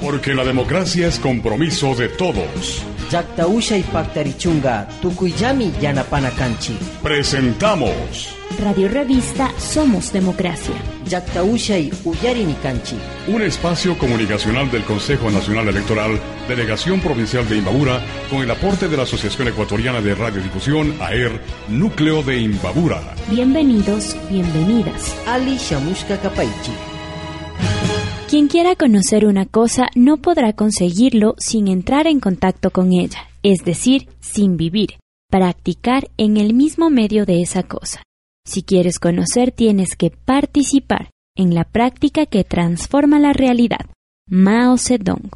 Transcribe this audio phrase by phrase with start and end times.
[0.00, 2.82] Porque la democracia es compromiso de todos.
[3.76, 6.78] y Pactarichunga, Tukuyami Yanapanakanchi.
[7.02, 8.34] Presentamos.
[8.62, 10.74] Radio Revista Somos Democracia.
[11.78, 12.96] y Uyarinikanchi.
[13.28, 18.96] Un espacio comunicacional del Consejo Nacional Electoral, Delegación Provincial de Imbabura, con el aporte de
[18.96, 23.00] la Asociación Ecuatoriana de Radiodifusión, AER, Núcleo de Imbabura.
[23.30, 25.14] Bienvenidos, bienvenidas.
[25.26, 26.97] Ali Shamushka Kapaichi.
[28.28, 33.64] Quien quiera conocer una cosa no podrá conseguirlo sin entrar en contacto con ella, es
[33.64, 34.98] decir, sin vivir,
[35.30, 38.02] practicar en el mismo medio de esa cosa.
[38.44, 41.08] Si quieres conocer tienes que participar
[41.38, 43.86] en la práctica que transforma la realidad.
[44.28, 45.30] Mao Zedong.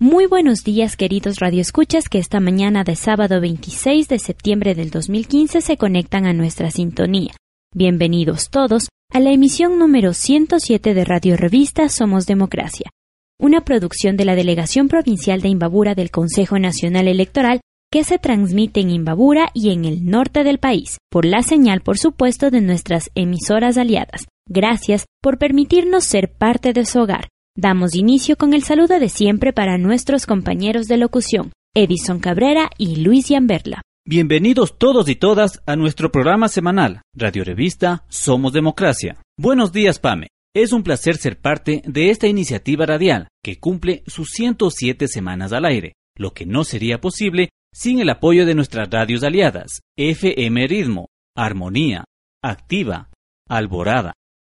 [0.00, 5.60] Muy buenos días queridos radioescuchas que esta mañana de sábado 26 de septiembre del 2015
[5.60, 7.34] se conectan a nuestra sintonía.
[7.74, 12.90] Bienvenidos todos a la emisión número 107 de Radio Revista Somos Democracia,
[13.38, 17.60] una producción de la Delegación Provincial de Imbabura del Consejo Nacional Electoral
[17.92, 21.96] que se transmite en Imbabura y en el norte del país, por la señal, por
[21.96, 24.26] supuesto, de nuestras emisoras aliadas.
[24.48, 27.28] Gracias por permitirnos ser parte de su hogar.
[27.56, 32.96] Damos inicio con el saludo de siempre para nuestros compañeros de locución, Edison Cabrera y
[32.96, 33.82] Luis Yamberla.
[34.06, 39.16] Bienvenidos todos y todas a nuestro programa semanal, Radio Revista Somos Democracia.
[39.38, 40.28] Buenos días, Pame.
[40.54, 45.64] Es un placer ser parte de esta iniciativa radial que cumple sus 107 semanas al
[45.64, 51.06] aire, lo que no sería posible sin el apoyo de nuestras radios aliadas, FM Ritmo,
[51.34, 52.04] Armonía,
[52.42, 53.08] Activa,
[53.48, 54.12] Alborada,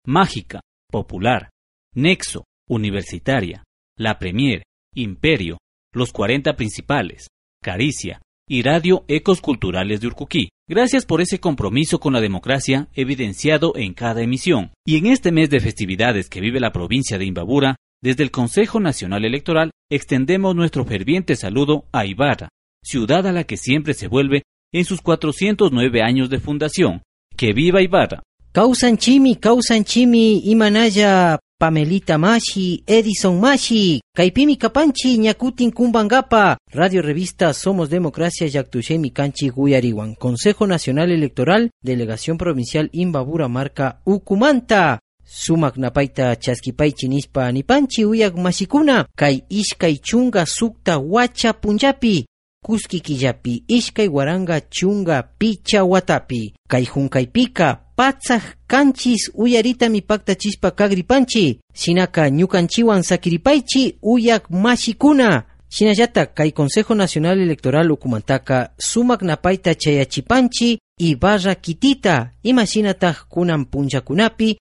[0.06, 1.50] Mágica, Popular,
[1.94, 3.62] Nexo, Universitaria,
[3.98, 4.62] La Premier,
[4.94, 5.58] Imperio,
[5.92, 7.28] Los 40 Principales,
[7.62, 10.48] Caricia, y Radio Ecos Culturales de Urcuquí.
[10.68, 14.72] Gracias por ese compromiso con la democracia evidenciado en cada emisión.
[14.86, 18.80] Y en este mes de festividades que vive la provincia de Imbabura, desde el Consejo
[18.80, 22.48] Nacional Electoral extendemos nuestro ferviente saludo a Ibarra,
[22.82, 27.02] ciudad a la que siempre se vuelve en sus 409 años de fundación.
[27.36, 28.22] ¡Que viva Ibarra!
[28.52, 37.52] Causan chimi, causan chimi, imanaya Pamelita Mashi, Edison Mashi, Kaipimi Kapanchi, Ñakutin Kumbangapa, Radio Revista
[37.52, 44.98] Somos Democracia, Yaktushemi Kanchi Guyariwan, Consejo Nacional Electoral, Delegación Provincial Imbabura, Marca Ucumanta.
[45.26, 52.26] Sumak napaita chaskipay chinispa nipanchi uyak mashikuna, kay ishkay chunga sukta wacha punjapi,
[52.64, 60.00] kuski killapi, ishkay waranga chunga picha watapi, kay pika patsaj kanchis uyarita mi
[60.38, 65.44] chispa kagripanchi, sinaka ñukanchiwan sakiripaychi uyak mashikuna.
[65.68, 72.32] Shinallata kay Consejo Nacional Electoral ukumantaka sumak napaita chayachipanchi y barra kitita.
[72.42, 74.58] Imashinataq kunan punchakunapi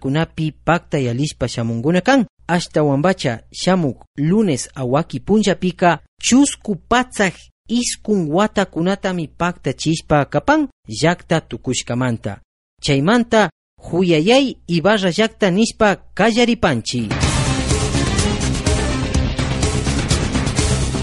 [0.00, 7.34] kunapi pacta yalispa shamunguna kan hasta wambacha shamuk lunes awaki punchapika chusku patsaj
[7.68, 12.40] iskun watakunatami pacta chispa kapan llakta tukushkamanta.
[12.82, 17.08] Chaymanta huyayay Ibarra llakta nispa kallaripanchi.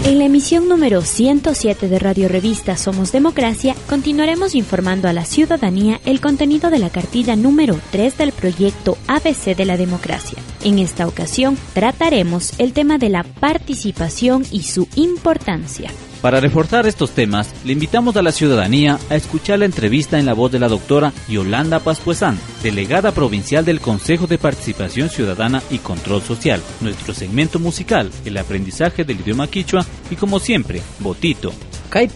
[0.08, 6.00] En la emisión número 107 de Radio Revista Somos Democracia, continuaremos informando a la ciudadanía
[6.06, 10.38] el contenido de la cartilla número 3 del proyecto ABC de la Democracia.
[10.64, 15.90] En esta ocasión trataremos el tema de la participación y su importancia.
[16.20, 20.34] Para reforzar estos temas, le invitamos a la ciudadanía a escuchar la entrevista en la
[20.34, 26.20] voz de la doctora Yolanda Pascuezán, delegada provincial del Consejo de Participación Ciudadana y Control
[26.20, 31.52] Social, nuestro segmento musical, el aprendizaje del idioma quichua y como siempre, Botito.
[31.88, 32.10] Kai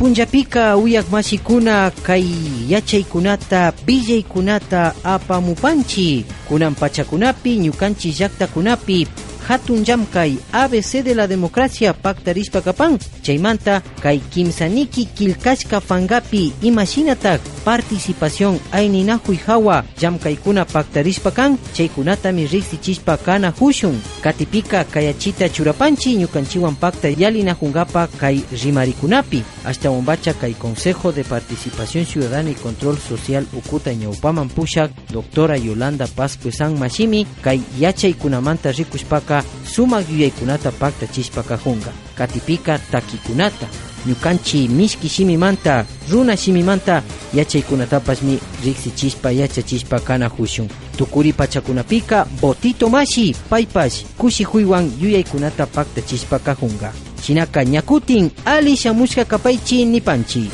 [0.77, 2.27] uyak mashikuna kai
[2.69, 3.73] yachaykunata
[4.29, 8.13] kunata apamupanchi kunan pachakunapi ñukanchi
[8.53, 9.07] kunapi
[9.49, 18.59] hatun kai ABC de la democracia pactarispa kapan chaymanta kai kimsaniki kilkashka fangapi imashinatak participación
[18.73, 19.85] aininahuy hawa
[20.45, 22.47] kuna pactarispa kan chaykunatami
[22.83, 31.13] chispa kana hushun katipika kayachita churapanchi ñukanchiwan pacta yalinahungapa kai rimarikunapi hasta bombacha kai consejo
[31.13, 37.63] de participación ciudadana y control social ukuta ñawpaman pushak doctora Yolanda Paz Puesan Mashimi kai
[37.81, 39.42] yachaykunamanta rikushpaka ñukanchika
[39.75, 43.67] sumak yuyaykunata pakta chispa kajunga katipika takikunata.
[44.07, 47.03] Ñukanchi mishki shimimanta runa shimimanta
[47.35, 50.69] yachaykunatapashmi riksichispa yachachispa kana hushun.
[50.99, 56.93] Tukuri pachakunapika botito mashi paypash kushi huywan yuyaykunata paktachispa kajunga
[57.27, 60.51] shinaka ñakutin ali shamushka kapaychi nipanchi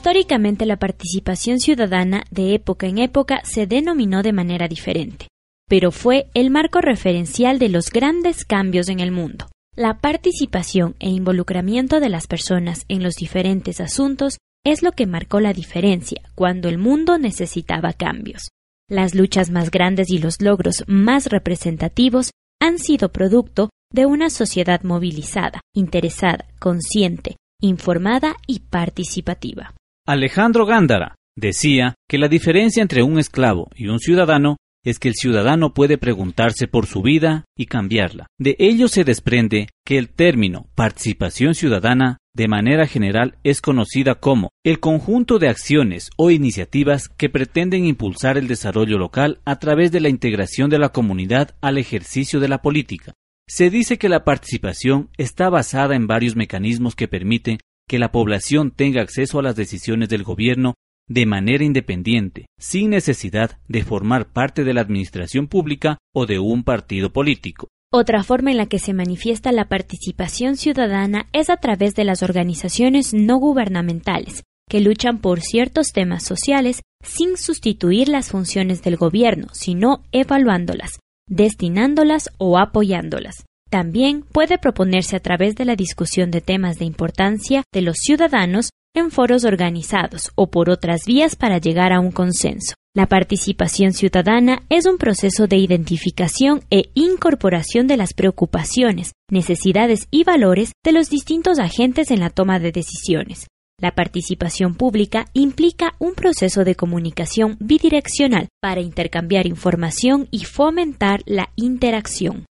[0.00, 5.28] Históricamente la participación ciudadana de época en época se denominó de manera diferente,
[5.68, 9.50] pero fue el marco referencial de los grandes cambios en el mundo.
[9.76, 15.38] La participación e involucramiento de las personas en los diferentes asuntos es lo que marcó
[15.38, 18.48] la diferencia cuando el mundo necesitaba cambios.
[18.88, 24.82] Las luchas más grandes y los logros más representativos han sido producto de una sociedad
[24.82, 29.74] movilizada, interesada, consciente, informada y participativa.
[30.06, 35.14] Alejandro Gándara decía que la diferencia entre un esclavo y un ciudadano es que el
[35.14, 38.26] ciudadano puede preguntarse por su vida y cambiarla.
[38.38, 44.50] De ello se desprende que el término participación ciudadana de manera general es conocida como
[44.64, 50.00] el conjunto de acciones o iniciativas que pretenden impulsar el desarrollo local a través de
[50.00, 53.12] la integración de la comunidad al ejercicio de la política.
[53.46, 57.58] Se dice que la participación está basada en varios mecanismos que permiten
[57.90, 60.74] que la población tenga acceso a las decisiones del gobierno
[61.08, 66.62] de manera independiente, sin necesidad de formar parte de la administración pública o de un
[66.62, 67.66] partido político.
[67.92, 72.22] Otra forma en la que se manifiesta la participación ciudadana es a través de las
[72.22, 79.48] organizaciones no gubernamentales, que luchan por ciertos temas sociales sin sustituir las funciones del gobierno,
[79.50, 83.46] sino evaluándolas, destinándolas o apoyándolas.
[83.70, 88.70] También puede proponerse a través de la discusión de temas de importancia de los ciudadanos
[88.96, 92.74] en foros organizados o por otras vías para llegar a un consenso.
[92.96, 100.24] La participación ciudadana es un proceso de identificación e incorporación de las preocupaciones, necesidades y
[100.24, 103.46] valores de los distintos agentes en la toma de decisiones.
[103.80, 111.50] La participación pública implica un proceso de comunicación bidireccional para intercambiar información y fomentar la
[111.54, 112.46] interacción.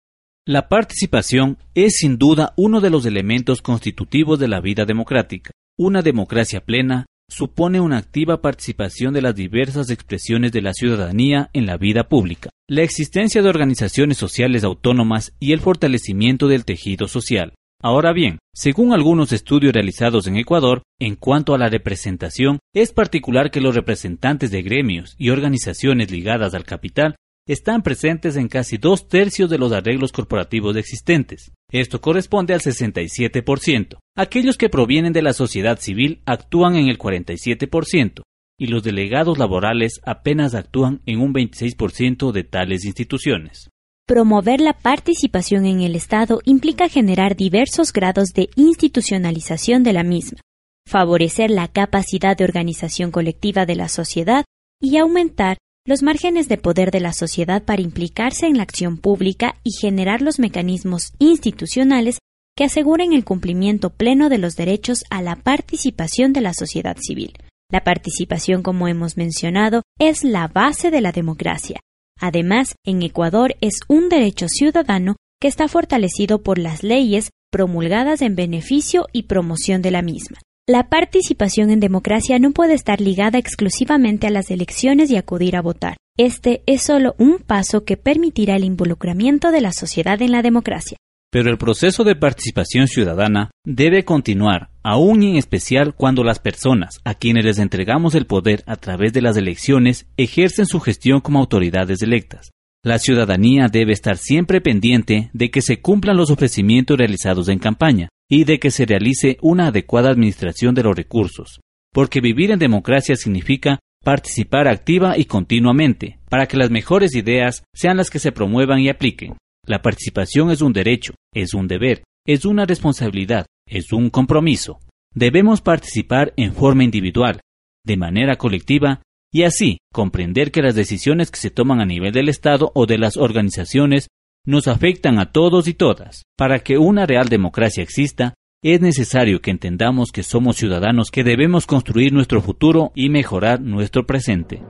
[0.50, 5.52] La participación es sin duda uno de los elementos constitutivos de la vida democrática.
[5.78, 11.68] Una democracia plena supone una activa participación de las diversas expresiones de la ciudadanía en
[11.68, 17.54] la vida pública, la existencia de organizaciones sociales autónomas y el fortalecimiento del tejido social.
[17.80, 23.52] Ahora bien, según algunos estudios realizados en Ecuador, en cuanto a la representación, es particular
[23.52, 27.18] que los representantes de gremios y organizaciones ligadas al capital
[27.50, 31.52] están presentes en casi dos tercios de los arreglos corporativos existentes.
[31.72, 33.98] Esto corresponde al 67%.
[34.16, 38.22] Aquellos que provienen de la sociedad civil actúan en el 47%
[38.60, 43.72] y los delegados laborales apenas actúan en un 26% de tales instituciones.
[44.06, 50.40] Promover la participación en el Estado implica generar diversos grados de institucionalización de la misma,
[50.86, 54.46] favorecer la capacidad de organización colectiva de la sociedad
[54.80, 55.58] y aumentar
[55.90, 60.22] los márgenes de poder de la sociedad para implicarse en la acción pública y generar
[60.22, 62.20] los mecanismos institucionales
[62.56, 67.34] que aseguren el cumplimiento pleno de los derechos a la participación de la sociedad civil.
[67.72, 71.80] La participación, como hemos mencionado, es la base de la democracia.
[72.22, 78.36] Además, en Ecuador es un derecho ciudadano que está fortalecido por las leyes promulgadas en
[78.36, 80.38] beneficio y promoción de la misma.
[80.72, 85.64] La participación en democracia no puede estar ligada exclusivamente a las elecciones y acudir a
[85.64, 85.98] votar.
[86.16, 90.96] Este es solo un paso que permitirá el involucramiento de la sociedad en la democracia.
[91.32, 97.16] Pero el proceso de participación ciudadana debe continuar, aún en especial cuando las personas a
[97.16, 102.04] quienes les entregamos el poder a través de las elecciones ejercen su gestión como autoridades
[102.04, 102.52] electas.
[102.84, 108.10] La ciudadanía debe estar siempre pendiente de que se cumplan los ofrecimientos realizados en campaña,
[108.30, 111.60] y de que se realice una adecuada administración de los recursos,
[111.92, 117.98] porque vivir en democracia significa participar activa y continuamente, para que las mejores ideas sean
[117.98, 119.38] las que se promuevan y apliquen.
[119.66, 124.80] La participación es un derecho, es un deber, es una responsabilidad, es un compromiso.
[125.14, 127.42] Debemos participar en forma individual,
[127.86, 132.30] de manera colectiva, y así comprender que las decisiones que se toman a nivel del
[132.30, 134.08] Estado o de las organizaciones
[134.46, 136.24] nos afectan a todos y todas.
[136.38, 141.66] Para que una real democracia exista, es necesario que entendamos que somos ciudadanos que debemos
[141.66, 144.62] construir nuestro futuro y mejorar nuestro presente.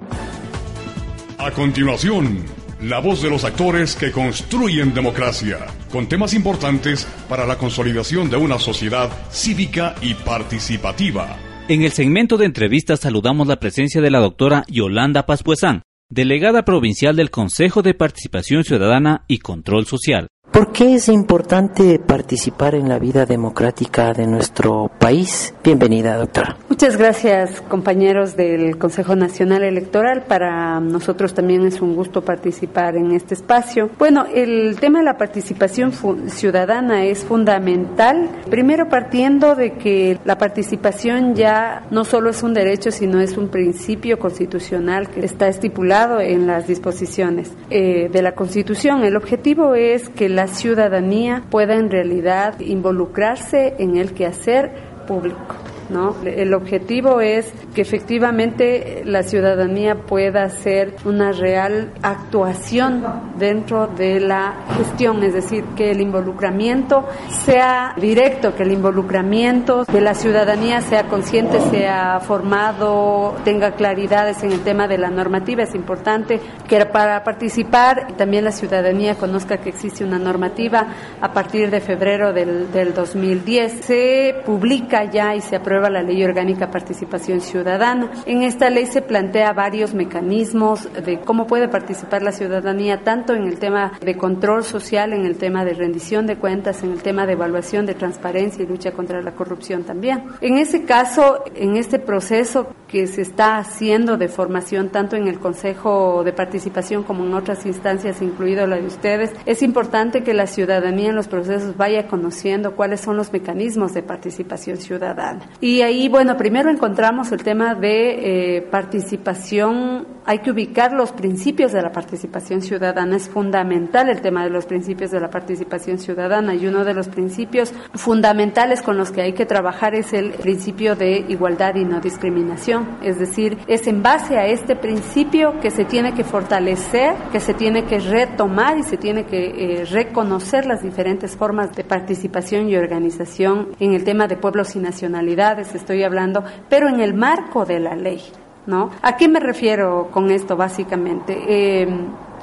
[1.39, 2.45] A continuación,
[2.81, 5.57] la voz de los actores que construyen democracia,
[5.91, 11.37] con temas importantes para la consolidación de una sociedad cívica y participativa.
[11.67, 15.81] En el segmento de entrevistas saludamos la presencia de la doctora Yolanda Paspuesán,
[16.11, 20.27] delegada provincial del Consejo de Participación Ciudadana y Control Social.
[20.59, 25.53] ¿Por qué es importante participar en la vida democrática de nuestro país?
[25.63, 26.57] Bienvenida, doctora.
[26.67, 30.23] Muchas gracias, compañeros del Consejo Nacional Electoral.
[30.27, 33.89] Para nosotros también es un gusto participar en este espacio.
[33.97, 35.93] Bueno, el tema de la participación
[36.27, 38.29] ciudadana es fundamental.
[38.49, 43.47] Primero partiendo de que la participación ya no solo es un derecho, sino es un
[43.47, 49.05] principio constitucional que está estipulado en las disposiciones eh, de la Constitución.
[49.05, 54.71] El objetivo es que la ciudadanía pueda en realidad involucrarse en el quehacer
[55.07, 55.68] público.
[55.89, 56.15] ¿No?
[56.23, 63.03] El objetivo es que efectivamente la ciudadanía pueda hacer una real actuación
[63.37, 67.07] dentro de la gestión, es decir, que el involucramiento
[67.45, 74.51] sea directo, que el involucramiento de la ciudadanía sea consciente, sea formado, tenga claridades en
[74.51, 75.63] el tema de la normativa.
[75.63, 80.87] Es importante que para participar también la ciudadanía conozca que existe una normativa
[81.21, 83.85] a partir de febrero del, del 2010.
[83.85, 88.11] Se publica ya y se aprueba la Ley Orgánica Participación Ciudadana.
[88.25, 93.43] En esta ley se plantea varios mecanismos de cómo puede participar la ciudadanía, tanto en
[93.43, 97.25] el tema de control social, en el tema de rendición de cuentas, en el tema
[97.25, 100.23] de evaluación de transparencia y lucha contra la corrupción también.
[100.41, 105.39] En ese caso, en este proceso que se está haciendo de formación, tanto en el
[105.39, 110.47] Consejo de Participación como en otras instancias, incluido la de ustedes, es importante que la
[110.47, 115.41] ciudadanía en los procesos vaya conociendo cuáles son los mecanismos de participación ciudadana.
[115.61, 121.71] Y ahí, bueno, primero encontramos el tema de eh, participación, hay que ubicar los principios
[121.71, 126.55] de la participación ciudadana, es fundamental el tema de los principios de la participación ciudadana
[126.55, 130.95] y uno de los principios fundamentales con los que hay que trabajar es el principio
[130.95, 135.85] de igualdad y no discriminación, es decir, es en base a este principio que se
[135.85, 140.81] tiene que fortalecer, que se tiene que retomar y se tiene que eh, reconocer las
[140.81, 146.43] diferentes formas de participación y organización en el tema de pueblos y nacionalidades estoy hablando,
[146.69, 148.21] pero en el marco de la ley,
[148.65, 148.89] ¿no?
[149.01, 151.37] ¿A qué me refiero con esto básicamente?
[151.47, 151.87] Eh,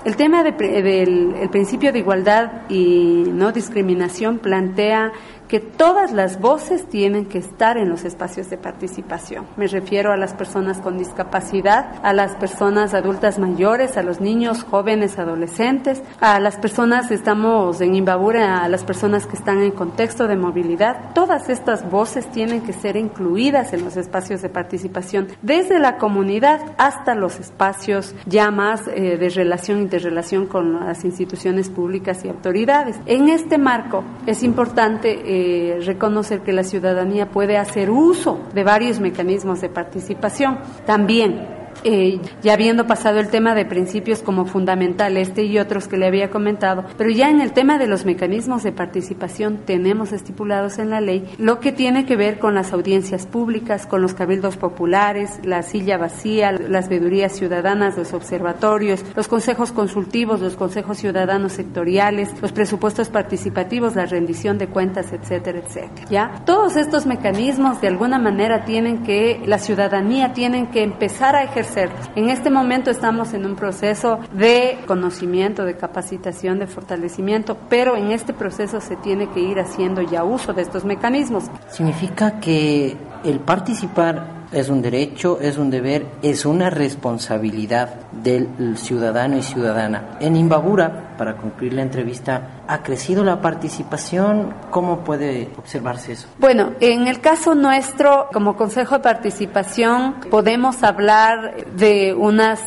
[0.05, 5.11] el tema del principio de igualdad y no discriminación plantea
[5.49, 9.47] que todas las voces tienen que estar en los espacios de participación.
[9.57, 14.65] Me refiero a las personas con discapacidad, a las personas adultas mayores, a los niños,
[14.65, 20.27] jóvenes, adolescentes, a las personas, estamos en Imbabura, a las personas que están en contexto
[20.27, 21.13] de movilidad.
[21.15, 26.61] Todas estas voces tienen que ser incluidas en los espacios de participación, desde la comunidad
[26.79, 32.97] hasta los espacios ya más eh, de relación, interrelación con las instituciones públicas y autoridades.
[33.07, 35.36] En este marco es importante eh,
[35.85, 40.59] reconocer que la ciudadanía puede hacer uso de varios mecanismos de participación.
[40.85, 45.97] También eh, ya habiendo pasado el tema de principios como fundamental, este y otros que
[45.97, 50.79] le había comentado, pero ya en el tema de los mecanismos de participación tenemos estipulados
[50.79, 54.57] en la ley lo que tiene que ver con las audiencias públicas, con los cabildos
[54.57, 61.53] populares, la silla vacía, las vedurías ciudadanas, los observatorios, los consejos consultivos, los consejos ciudadanos
[61.53, 66.09] sectoriales, los presupuestos participativos, la rendición de cuentas, etcétera, etcétera.
[66.11, 66.43] ¿Ya?
[66.45, 71.76] Todos estos mecanismos de alguna manera tienen que, la ciudadanía tienen que empezar a ejercer
[71.77, 78.13] en este momento estamos en un proceso de conocimiento, de capacitación, de fortalecimiento, pero en
[78.13, 81.45] este proceso se tiene que ir haciendo ya uso de estos mecanismos.
[81.69, 89.37] Significa que el participar es un derecho, es un deber, es una responsabilidad del ciudadano
[89.37, 90.17] y ciudadana.
[90.21, 94.55] En Imbabura, para concluir la entrevista, ¿ha crecido la participación?
[94.71, 96.29] ¿Cómo puede observarse eso?
[96.39, 102.61] Bueno, en el caso nuestro, como Consejo de Participación, podemos hablar de unas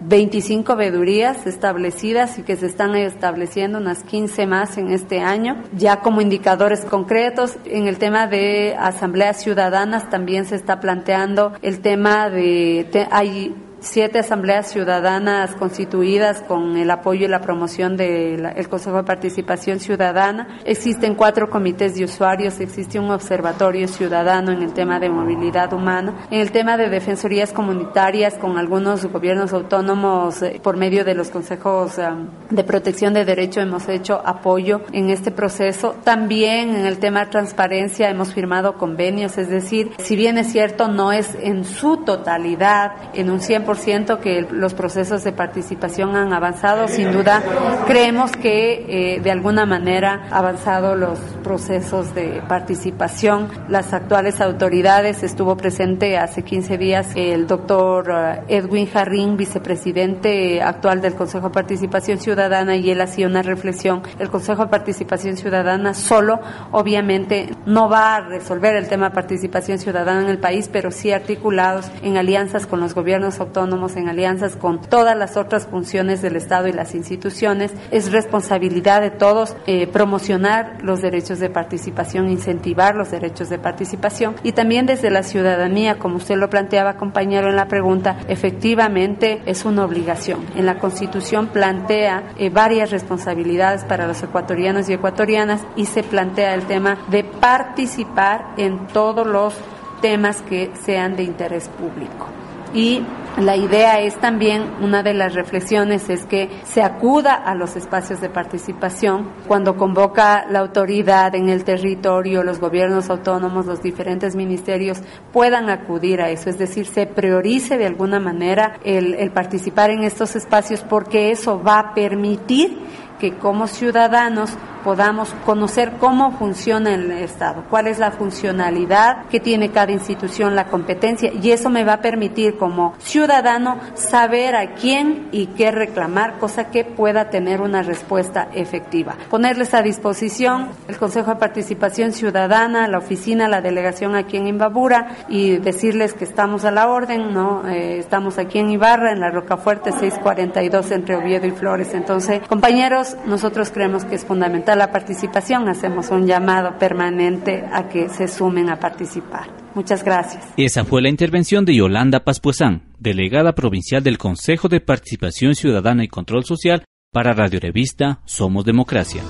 [0.00, 6.00] 25 vedurías establecidas y que se están estableciendo unas 15 más en este año, ya
[6.00, 7.56] como indicadores concretos.
[7.64, 14.20] En el tema de asambleas ciudadanas también se está planteando el tema de, hay siete
[14.20, 20.60] asambleas ciudadanas constituidas con el apoyo y la promoción del Consejo de Participación Ciudadana.
[20.64, 26.26] Existen cuatro comités de usuarios, existe un observatorio ciudadano en el tema de movilidad humana,
[26.30, 31.28] en el tema de defensorías comunitarias con algunos gobiernos autónomos eh, por medio de los
[31.28, 32.08] consejos eh,
[32.50, 35.94] de protección de derecho hemos hecho apoyo en este proceso.
[36.04, 40.88] También en el tema de transparencia hemos firmado convenios, es decir, si bien es cierto
[40.88, 46.32] no es en su totalidad, en un 100%, 100% que los procesos de participación han
[46.32, 46.88] avanzado.
[46.88, 47.42] Sin duda,
[47.86, 53.48] creemos que eh, de alguna manera avanzado los procesos de participación.
[53.68, 61.00] Las actuales autoridades, estuvo presente hace 15 días el doctor eh, Edwin Jarrín, vicepresidente actual
[61.00, 64.02] del Consejo de Participación Ciudadana, y él hacía una reflexión.
[64.18, 66.40] El Consejo de Participación Ciudadana solo,
[66.72, 71.12] obviamente, no va a resolver el tema de participación ciudadana en el país, pero sí
[71.12, 76.36] articulados en alianzas con los gobiernos autónomos, en alianzas con todas las otras funciones del
[76.36, 77.72] Estado y las instituciones.
[77.90, 84.36] Es responsabilidad de todos eh, promocionar los derechos de participación, incentivar los derechos de participación
[84.42, 89.64] y también desde la ciudadanía, como usted lo planteaba, compañero, en la pregunta, efectivamente es
[89.64, 90.44] una obligación.
[90.56, 96.54] En la Constitución plantea eh, varias responsabilidades para los ecuatorianos y ecuatorianas y se plantea
[96.54, 99.54] el tema de participar en todos los
[100.00, 102.43] temas que sean de interés público.
[102.74, 103.02] Y
[103.38, 108.20] la idea es también, una de las reflexiones es que se acuda a los espacios
[108.20, 114.98] de participación cuando convoca la autoridad en el territorio, los gobiernos autónomos, los diferentes ministerios
[115.32, 120.02] puedan acudir a eso, es decir, se priorice de alguna manera el, el participar en
[120.02, 122.78] estos espacios porque eso va a permitir
[123.18, 124.50] que como ciudadanos
[124.84, 130.66] podamos conocer cómo funciona el Estado, cuál es la funcionalidad que tiene cada institución, la
[130.66, 136.38] competencia, y eso me va a permitir como ciudadano saber a quién y qué reclamar,
[136.38, 139.16] cosa que pueda tener una respuesta efectiva.
[139.30, 145.16] Ponerles a disposición el Consejo de Participación Ciudadana, la oficina, la delegación aquí en Imbabura
[145.28, 147.66] y decirles que estamos a la orden, ¿no?
[147.68, 151.94] Eh, estamos aquí en Ibarra, en la Rocafuerte 642 entre Oviedo y Flores.
[151.94, 158.08] Entonces, compañeros, nosotros creemos que es fundamental la participación, hacemos un llamado permanente a que
[158.08, 159.48] se sumen a participar.
[159.74, 160.44] Muchas gracias.
[160.56, 166.08] Esa fue la intervención de Yolanda Paspuesán, delegada provincial del Consejo de Participación Ciudadana y
[166.08, 169.22] Control Social para Radio Revista Somos Democracia.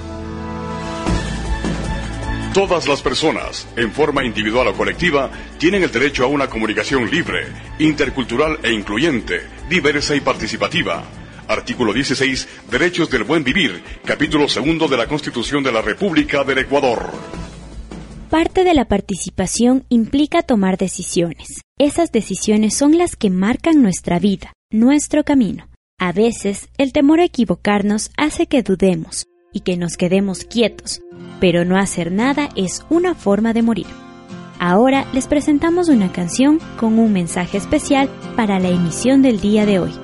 [2.53, 7.47] Todas las personas, en forma individual o colectiva, tienen el derecho a una comunicación libre,
[7.81, 11.03] intercultural e incluyente, diversa y participativa
[11.49, 12.49] Artículo 16.
[12.71, 13.83] Derechos del buen vivir.
[14.05, 17.11] Capítulo segundo de la Constitución de la República del Ecuador.
[18.31, 21.61] Parte de la participación implica tomar decisiones.
[21.79, 25.69] Esas decisiones son las que marcan nuestra vida, nuestro camino.
[25.99, 31.01] A veces, el temor a equivocarnos hace que dudemos y que nos quedemos quietos,
[31.41, 33.87] pero no hacer nada es una forma de morir.
[34.59, 39.79] Ahora les presentamos una canción con un mensaje especial para la emisión del día de
[39.79, 40.04] hoy.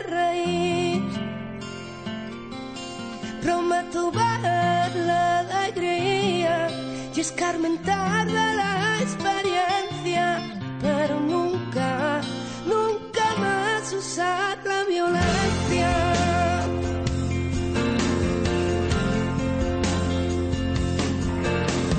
[3.41, 6.67] prometo ver la alegría
[7.15, 10.39] y escarmentar la experiencia,
[10.81, 12.21] pero nunca,
[12.65, 15.91] nunca más usar la violencia.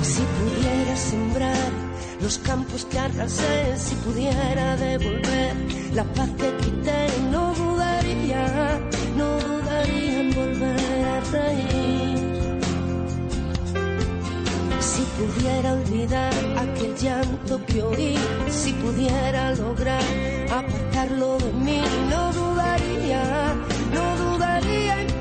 [0.01, 1.71] Si pudiera sembrar
[2.21, 5.55] los campos que arrasé, si pudiera devolver
[5.93, 8.79] la paz que quité, no dudaría,
[9.17, 12.19] no dudaría volver a reír.
[14.79, 18.15] Si pudiera olvidar aquel llanto que oí,
[18.49, 20.03] si pudiera lograr
[20.51, 23.23] apartarlo de mí, no dudaría,
[23.95, 25.12] no dudaría en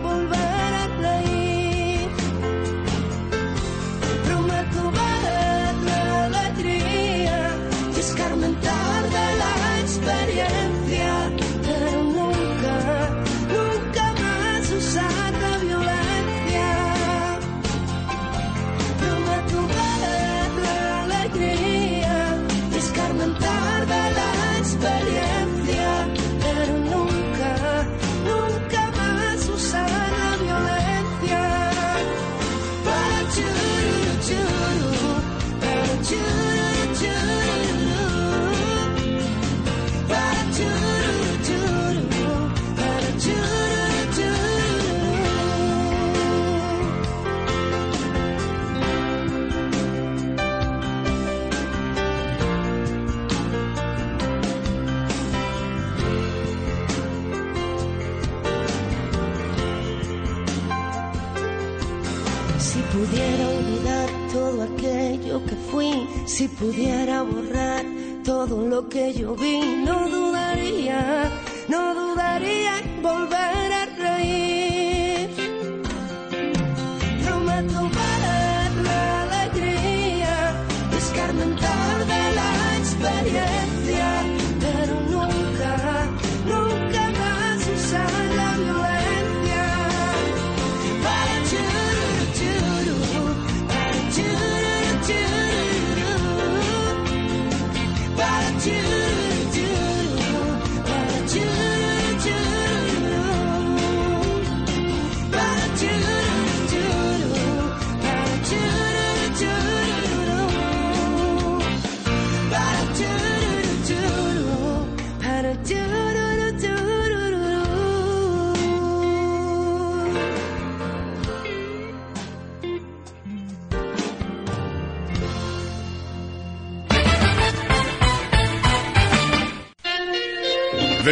[62.63, 67.85] Si pudiera olvidar todo aquello que fui, si pudiera borrar
[68.25, 71.29] todo lo que yo vi, no dudaría,
[71.69, 73.92] no dudaría en volver a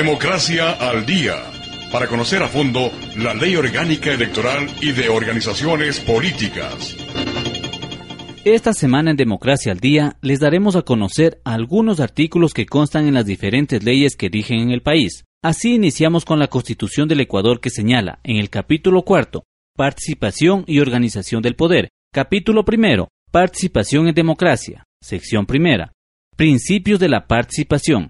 [0.02, 1.34] Democracia al día.
[1.92, 6.96] Para conocer a fondo la ley orgánica electoral y de organizaciones políticas.
[8.46, 13.12] Esta semana en Democracia al Día les daremos a conocer algunos artículos que constan en
[13.12, 15.24] las diferentes leyes que rigen en el país.
[15.42, 19.44] Así iniciamos con la Constitución del Ecuador que señala, en el capítulo cuarto,
[19.76, 21.90] Participación y Organización del Poder.
[22.10, 24.82] Capítulo primero, Participación en Democracia.
[25.02, 25.92] Sección primera,
[26.36, 28.08] Principios de la Participación.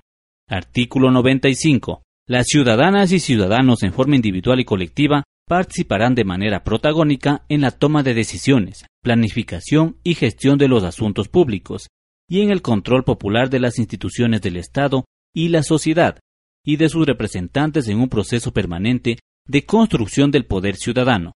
[0.52, 2.02] Artículo 95.
[2.26, 7.70] Las ciudadanas y ciudadanos en forma individual y colectiva participarán de manera protagónica en la
[7.70, 11.86] toma de decisiones, planificación y gestión de los asuntos públicos,
[12.28, 16.18] y en el control popular de las instituciones del Estado y la sociedad,
[16.64, 21.30] y de sus representantes en un proceso permanente de construcción del poder ciudadano.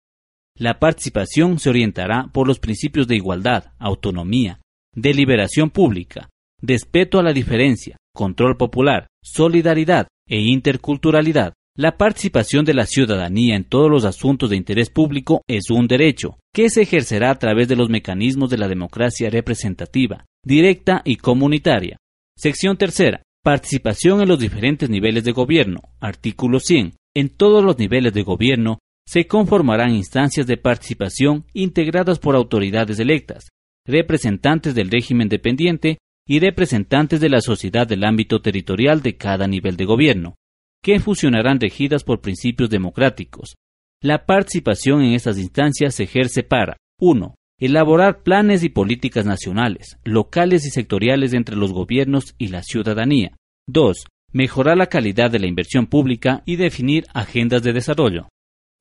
[0.58, 4.60] La participación se orientará por los principios de igualdad, autonomía,
[4.96, 6.32] deliberación pública,
[6.64, 11.54] respeto a la diferencia, control popular, solidaridad e interculturalidad.
[11.76, 16.38] La participación de la ciudadanía en todos los asuntos de interés público es un derecho,
[16.54, 21.98] que se ejercerá a través de los mecanismos de la democracia representativa, directa y comunitaria.
[22.38, 23.24] Sección tercera.
[23.44, 25.82] Participación en los diferentes niveles de gobierno.
[26.00, 26.94] Artículo 100.
[27.16, 33.50] En todos los niveles de gobierno se conformarán instancias de participación integradas por autoridades electas,
[33.86, 35.98] representantes del régimen dependiente
[36.28, 40.36] y representantes de la sociedad del ámbito territorial de cada nivel de gobierno,
[40.82, 43.56] que funcionarán regidas por principios democráticos.
[44.02, 47.36] La participación en estas instancias se ejerce para 1.
[47.60, 53.38] Elaborar planes y políticas nacionales, locales y sectoriales entre los gobiernos y la ciudadanía.
[53.68, 54.06] 2.
[54.34, 58.28] Mejorar la calidad de la inversión pública y definir agendas de desarrollo.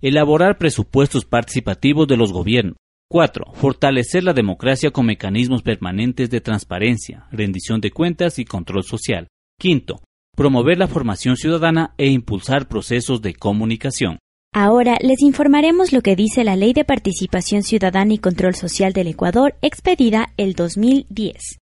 [0.00, 2.76] Elaborar presupuestos participativos de los gobiernos.
[3.12, 3.53] 4.
[3.53, 9.29] Fortalecer la democracia con mecanismos permanentes de transparencia, rendición de cuentas y control social.
[9.61, 10.01] 5.
[10.35, 14.18] Promover la formación ciudadana e impulsar procesos de comunicación.
[14.55, 19.09] Ahora les informaremos lo que dice la Ley de Participación Ciudadana y Control Social del
[19.09, 21.59] Ecuador, expedida el 2010.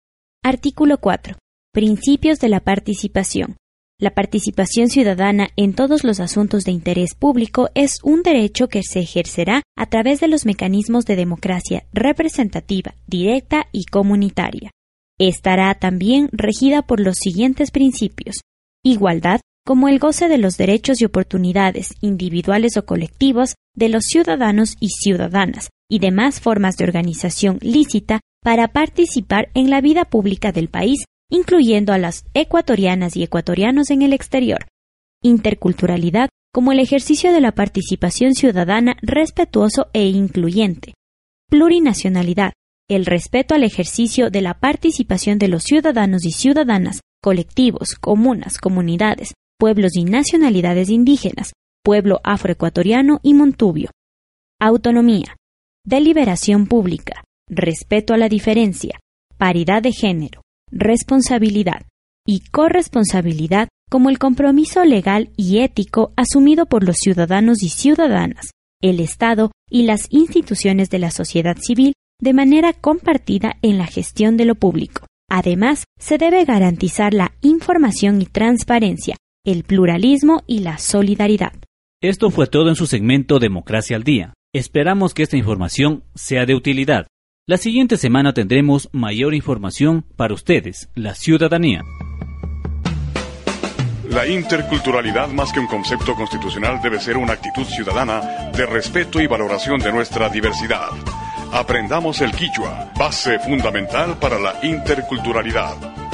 [0.44, 1.38] Artículo 4.
[1.72, 3.56] Principios de la participación.
[4.00, 9.00] La participación ciudadana en todos los asuntos de interés público es un derecho que se
[9.00, 14.70] ejercerá a través de los mecanismos de democracia representativa, directa y comunitaria.
[15.18, 18.36] Estará también regida por los siguientes principios.
[18.84, 24.76] Igualdad, como el goce de los derechos y oportunidades individuales o colectivos de los ciudadanos
[24.78, 30.68] y ciudadanas y demás formas de organización lícita para participar en la vida pública del
[30.68, 34.66] país incluyendo a las ecuatorianas y ecuatorianos en el exterior.
[35.22, 40.94] Interculturalidad como el ejercicio de la participación ciudadana respetuoso e incluyente.
[41.50, 42.52] Plurinacionalidad,
[42.88, 49.34] el respeto al ejercicio de la participación de los ciudadanos y ciudadanas, colectivos, comunas, comunidades,
[49.58, 51.52] pueblos y nacionalidades indígenas,
[51.84, 53.90] pueblo afroecuatoriano y montubio.
[54.60, 55.36] Autonomía,
[55.84, 58.98] deliberación pública, respeto a la diferencia,
[59.36, 61.86] paridad de género, responsabilidad
[62.26, 68.50] y corresponsabilidad como el compromiso legal y ético asumido por los ciudadanos y ciudadanas,
[68.82, 74.36] el Estado y las instituciones de la sociedad civil de manera compartida en la gestión
[74.36, 75.06] de lo público.
[75.30, 81.52] Además, se debe garantizar la información y transparencia, el pluralismo y la solidaridad.
[82.02, 84.34] Esto fue todo en su segmento Democracia al Día.
[84.54, 87.06] Esperamos que esta información sea de utilidad.
[87.48, 91.82] La siguiente semana tendremos mayor información para ustedes, la ciudadanía.
[94.10, 99.26] La interculturalidad, más que un concepto constitucional, debe ser una actitud ciudadana de respeto y
[99.26, 100.90] valoración de nuestra diversidad.
[101.50, 106.07] Aprendamos el quichua, base fundamental para la interculturalidad.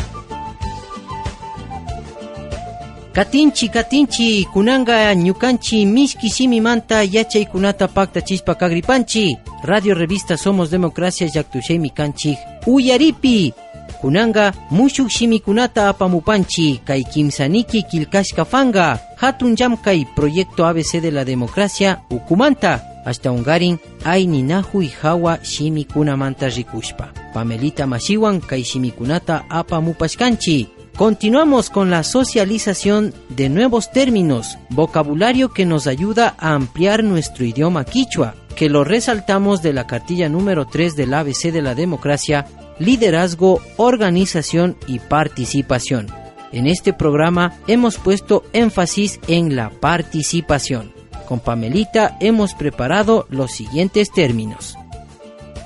[3.14, 9.37] Katinchi katinchi kunanga ñukanchi mishki simi manta yachay kunata pakta chispa kagripanchi.
[9.62, 12.38] Radio Revista Somos Democracia yaktushemi kanchik.
[12.66, 13.53] Uyaripi
[14.00, 16.81] kunanga mushuk shimikunata apamupanchi.
[16.85, 18.98] Kay kimsaniki kilkashka fanga.
[19.16, 22.81] Hatun llamkay proyecto ABC de la democracia ukumanta.
[23.05, 27.12] Hasta ungarin ayni nahuy hawa shimikunamanta rikushpa.
[27.35, 35.88] Pamelita Mashiwan kay shimikunata apamupashkanchi Continuamos con la socialización de nuevos términos, vocabulario que nos
[35.88, 41.14] ayuda a ampliar nuestro idioma quichua, que lo resaltamos de la cartilla número 3 del
[41.14, 42.46] ABC de la democracia,
[42.78, 46.07] liderazgo, organización y participación.
[46.52, 50.92] En este programa hemos puesto énfasis en la participación.
[51.26, 54.76] Con Pamelita hemos preparado los siguientes términos.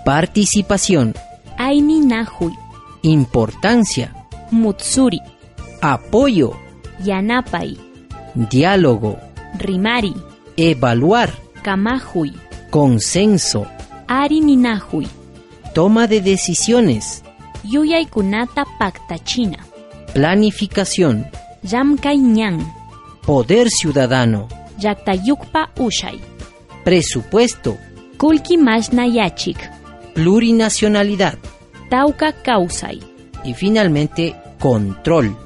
[0.06, 1.12] Participación.
[3.02, 4.17] Importancia.
[4.50, 5.20] Mutsuri,
[5.80, 6.56] Apoyo.
[7.04, 7.78] Yanapai,
[8.34, 9.18] Diálogo.
[9.58, 10.14] Rimari,
[10.56, 11.30] Evaluar.
[11.62, 12.32] Kamahui,
[12.70, 13.66] Consenso.
[14.06, 15.06] Arininahui,
[15.74, 17.22] Toma de decisiones.
[17.64, 19.58] Yuyaikunata Paktachina,
[20.14, 21.26] Planificación.
[21.62, 22.72] Yamkaiñan,
[23.26, 24.48] Poder ciudadano.
[24.78, 26.20] Yaktayukpa Ushai,
[26.84, 27.76] Presupuesto.
[28.16, 28.56] Kulki
[29.12, 29.58] Yachik,
[30.14, 31.38] Plurinacionalidad.
[31.90, 33.00] Tauka Kausai,
[33.44, 35.36] Y finalmente, control.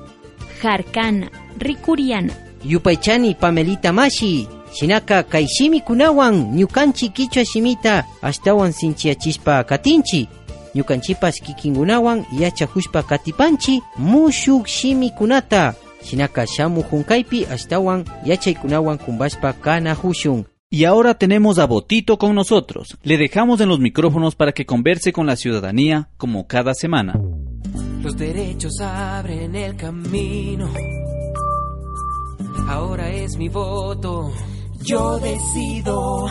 [0.61, 2.33] Jarkana, Rikuriana,
[2.65, 4.49] Yupaychani Pamelita Mashi.
[4.75, 10.29] Shinaka kaishimi kunawan ñukanchi kichwa shimita ashtawan sinchiachispa katinchi.
[10.75, 15.75] Ñukanchipas kikingunawan yachakushpa katipanchi mushuk shimi kunata.
[16.05, 20.45] Shinaka shamu hunkaipi ashtawan yachaykunawan kumbashpa kana hushun.
[20.71, 22.97] Y ahora tenemos a Botito con nosotros.
[23.03, 27.21] Le dejamos en los micrófonos para que converse con la ciudadanía como cada semana.
[28.03, 30.69] Los derechos abren el camino.
[32.67, 34.33] Ahora es mi voto.
[34.81, 36.27] Yo decido.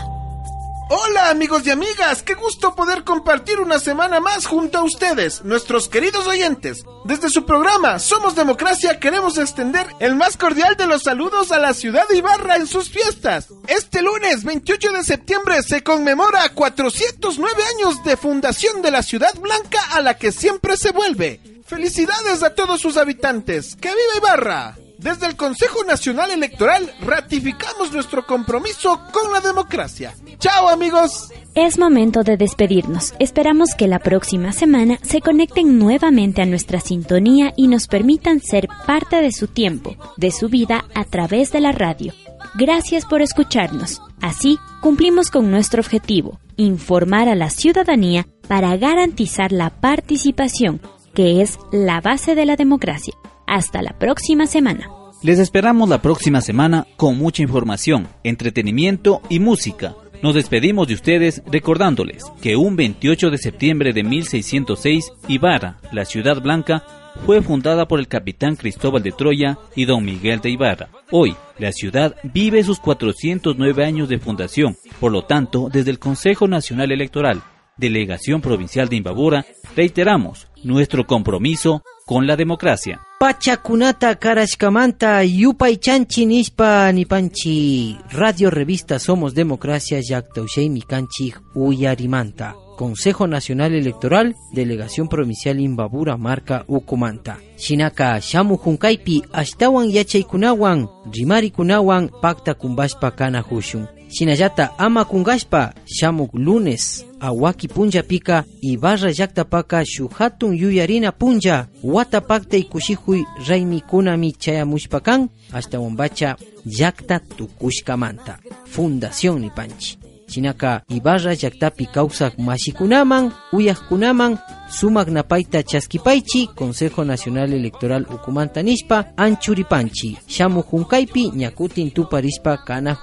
[0.90, 5.88] Hola amigos y amigas, qué gusto poder compartir una semana más junto a ustedes, nuestros
[5.88, 6.84] queridos oyentes.
[7.06, 11.74] Desde su programa Somos Democracia queremos extender el más cordial de los saludos a la
[11.74, 13.48] ciudad de Ibarra en sus fiestas.
[13.68, 19.80] Este lunes 28 de septiembre se conmemora 409 años de fundación de la ciudad blanca
[19.94, 21.51] a la que siempre se vuelve.
[21.72, 23.78] Felicidades a todos sus habitantes.
[23.78, 24.76] ¡Que viva Ibarra!
[24.98, 30.14] Desde el Consejo Nacional Electoral ratificamos nuestro compromiso con la democracia.
[30.38, 31.30] ¡Chao amigos!
[31.56, 33.14] Es momento de despedirnos.
[33.20, 38.68] Esperamos que la próxima semana se conecten nuevamente a nuestra sintonía y nos permitan ser
[38.86, 42.14] parte de su tiempo, de su vida a través de la radio.
[42.56, 44.02] Gracias por escucharnos.
[44.20, 50.82] Así cumplimos con nuestro objetivo, informar a la ciudadanía para garantizar la participación,
[51.13, 53.13] que es la base de la democracia.
[53.47, 54.89] Hasta la próxima semana.
[55.24, 59.95] Les esperamos la próxima semana con mucha información, entretenimiento y música.
[60.24, 66.41] Nos despedimos de ustedes recordándoles que un 28 de septiembre de 1606, Ibarra, la ciudad
[66.41, 66.84] blanca,
[67.26, 70.89] fue fundada por el capitán Cristóbal de Troya y don Miguel de Ibarra.
[71.12, 74.76] Hoy, la ciudad vive sus 409 años de fundación.
[75.00, 77.43] Por lo tanto, desde el Consejo Nacional Electoral,
[77.82, 83.02] Delegación Provincial de Imbabura, reiteramos nuestro compromiso con la democracia.
[83.20, 94.36] Pachakunata Karashkamanta Yupaychanchi Nispa Nipanchi Radio Revista Somos Democracia Yaktaushei Mikanchi Uyarimanta Consejo Nacional Electoral
[94.54, 103.42] Delegación Provincial Imbabura Marca Ukumanta Shinaka Shamu Hunkaipi Ashtawan Yachaykunawan Rimari Kunawan Pacta Kumbashpa Kana
[103.42, 103.88] Hushun.
[104.12, 112.58] Shinayata ama kungashpa shamuk lunes awaki punja pika Ibarra llaktapaka shuhatun yuyarina punja wata pakta
[112.58, 118.38] ikushikuy raymi kunami chayamushpakan hasta wambacha llakta tukushkamanta.
[118.66, 124.38] Fundación Nipanchi Chinaka Ibarra llaktapi kawsak mashikunaman uyakkunaman
[124.70, 132.96] sumak napaita chaskipaychi Consejo Nacional Electoral Ukumanta nishpa anchuripanchi shamu hunkaypi ñakutin tuparispa kana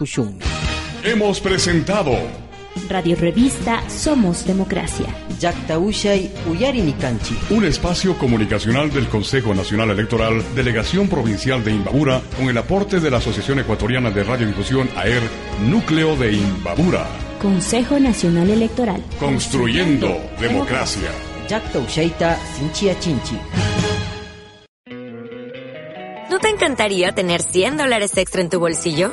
[1.02, 2.47] Hemos presentado
[2.88, 5.07] Radio Revista Somos Democracia.
[5.38, 7.37] Yaktaushay Uyarinikanchi.
[7.51, 13.11] un espacio comunicacional del Consejo Nacional Electoral, Delegación Provincial de Imbabura, con el aporte de
[13.11, 15.22] la Asociación Ecuatoriana de Radiodifusión AER,
[15.68, 17.07] Núcleo de Imbabura.
[17.42, 19.03] Consejo Nacional Electoral.
[19.20, 21.11] Construyendo democracia.
[21.48, 23.37] Yaktaushaita Sinchia Chinchi.
[26.31, 29.12] ¿No te encantaría tener 100 dólares extra en tu bolsillo?